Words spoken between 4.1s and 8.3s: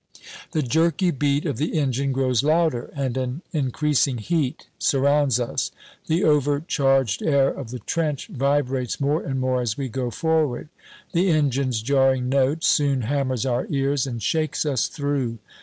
heat surrounds us. The overcharged air of the trench